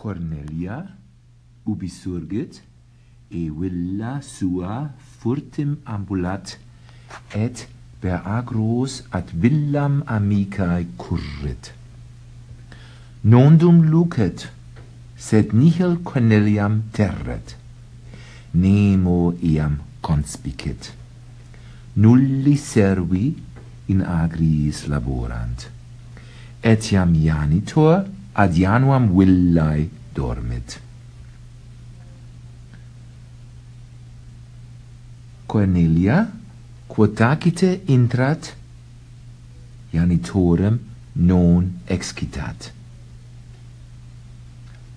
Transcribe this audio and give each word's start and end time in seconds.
Cornelia 0.00 0.76
ubi 1.66 1.88
surgit 1.88 2.62
e 3.40 3.42
villa 3.58 4.12
sua 4.22 4.76
furtim 5.18 5.76
ambulat 5.84 6.56
et 7.44 7.66
per 8.00 8.20
agros 8.38 9.02
ad 9.18 9.28
villam 9.42 10.00
amicae 10.16 10.86
currit 11.02 11.72
nondum 13.32 13.82
lucet 13.90 14.48
sed 15.26 15.52
nihil 15.52 15.98
Corneliam 16.08 16.80
terret 16.96 17.56
nemo 18.62 19.18
iam 19.52 19.74
conspicit 20.00 20.92
nulli 21.96 22.56
servi 22.56 23.26
in 23.88 24.00
agris 24.00 24.86
laborant. 24.86 25.68
Etiam 26.62 27.14
janitor 27.14 28.06
ad 28.32 28.54
januam 28.54 29.08
villae 29.16 29.88
dormit. 30.14 30.80
Cornelia, 35.46 36.30
quotacite 36.86 37.80
intrat, 37.86 38.54
janitorem 39.90 40.78
non 41.12 41.80
excitat. 41.86 42.72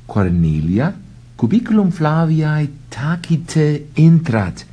Cornelia, 0.05 0.93
cubiculum 1.35 1.91
Flaviae 1.91 2.69
tacite 2.89 3.88
intrat, 3.95 4.65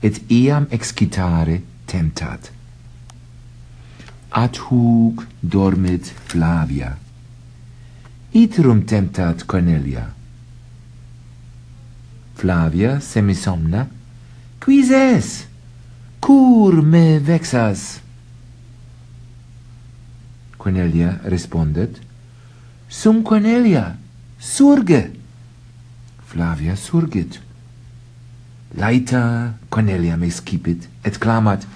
et 0.00 0.20
eam 0.30 0.66
excitare 0.70 1.62
temptat. 1.86 2.50
Ad 4.30 4.56
hoc 4.56 5.26
dormit 5.40 6.04
Flavia, 6.26 6.98
Iterum 8.38 8.84
temptat 8.86 9.42
Cornelia. 9.46 10.04
Flavia, 12.36 13.00
semisomna, 13.00 13.88
quis 14.62 14.90
es? 14.94 15.46
Cur 16.20 16.82
me 16.82 17.18
vexas? 17.18 18.00
Cornelia 20.56 21.18
respondet, 21.24 21.98
Sum 22.88 23.24
Cornelia, 23.24 23.96
surge! 24.38 25.10
Flavia 26.26 26.76
surgit. 26.76 27.40
Laeta 28.76 29.54
Cornelia 29.68 30.16
me 30.16 30.30
scipit, 30.30 30.86
et 31.02 31.18
clamat, 31.18 31.66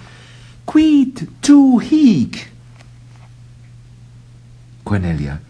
Quid 0.65 1.27
tu 1.41 1.81
hic? 1.83 2.53
Cornelia, 4.85 5.41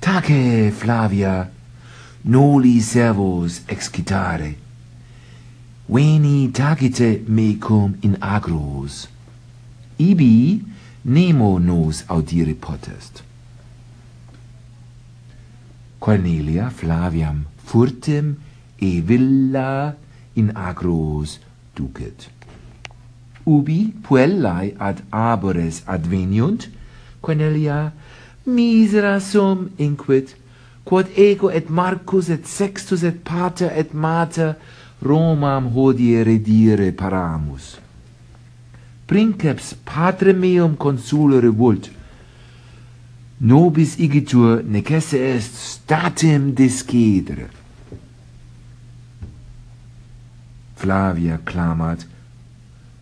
Tace, 0.00 0.70
Flavia, 0.70 1.50
noli 2.24 2.80
servos 2.80 3.60
excitare. 3.68 4.56
Veni 5.88 6.48
tacite 6.48 7.22
mecum 7.28 7.98
in 8.00 8.16
agros. 8.22 9.08
Ibi 9.98 10.64
nemo 11.04 11.58
nos 11.58 12.04
audire 12.08 12.54
potest. 12.54 13.22
Cornelia 15.98 16.70
Flaviam 16.70 17.44
furtim 17.62 18.36
e 18.78 19.02
villa 19.02 19.94
in 20.32 20.50
agros 20.54 21.40
ducet. 21.74 22.30
Ubi 23.44 23.92
puellae 24.00 24.74
ad 24.78 25.02
arbores 25.10 25.82
adveniunt, 25.84 26.70
Cornelia 27.20 27.92
misera 28.46 29.20
sum 29.20 29.70
inquit, 29.78 30.34
quod 30.84 31.06
ego 31.16 31.50
et 31.50 31.70
Marcus 31.70 32.28
et 32.28 32.46
Sextus 32.46 33.02
et 33.02 33.24
Pater 33.24 33.70
et 33.76 33.94
Mater 33.94 34.54
Romam 35.02 35.70
hodie 35.74 36.22
redire 36.22 36.92
paramus. 36.92 37.78
Princeps 39.06 39.74
patrem 39.84 40.38
meum 40.38 40.76
consulere 40.76 41.50
vult, 41.50 41.90
nobis 43.40 43.96
igitur 43.98 44.62
necesse 44.62 45.18
est 45.18 45.56
statim 45.56 46.52
discedere. 46.54 47.48
Flavia 50.76 51.38
clamat, 51.44 52.06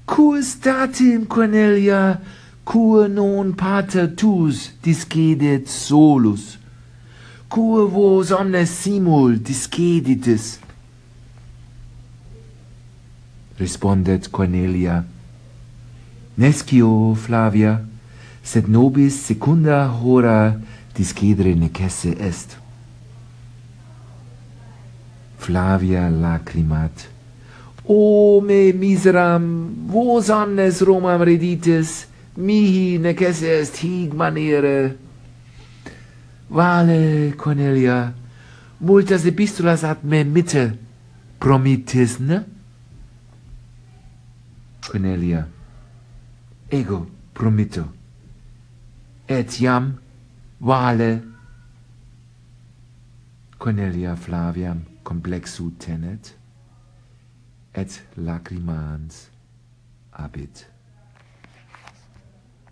Cur 0.09 0.43
statim, 0.43 1.27
Cornelia, 1.27 2.19
quae 2.69 3.09
non 3.09 3.55
pater 3.57 4.11
tuus 4.13 4.73
discedet 4.85 5.69
solus, 5.73 6.59
Quo 7.49 7.87
vos 7.89 8.31
omnes 8.31 8.69
simul 8.69 9.39
disceditis. 9.41 10.59
Respondet 13.57 14.29
Cornelia, 14.31 15.07
Nescio, 16.37 17.15
Flavia, 17.15 17.81
sed 18.43 18.69
nobis 18.69 19.17
secunda 19.17 19.89
hora 19.89 20.61
discedere 20.95 21.55
necesse 21.55 22.13
est. 22.21 22.59
Flavia 25.39 26.11
lacrimat, 26.11 27.09
O 27.87 28.43
me 28.43 28.75
miseram, 28.75 29.73
vos 29.87 30.29
omnes 30.29 30.83
Romam 30.83 31.25
redites, 31.25 32.08
mihi 32.39 32.99
necesse 32.99 33.43
est 33.43 33.83
hig 33.83 34.15
maniere. 34.15 34.97
Vale, 36.49 37.35
Cornelia, 37.37 38.15
multas 38.81 39.27
epistolas 39.27 39.85
ad 39.85 40.05
me 40.05 40.23
mitte 40.25 40.79
promittis, 41.39 42.19
ne? 42.21 42.45
Cornelia, 44.87 45.43
ego 46.71 47.03
promitto, 47.35 47.85
et 49.29 49.61
iam 49.61 49.93
vale 50.61 51.11
Cornelia 53.59 54.17
Flaviam 54.17 54.87
complexu 55.03 55.73
tenet, 55.79 56.33
et 57.75 58.01
lacrimans 58.17 59.29
abit. 60.13 60.78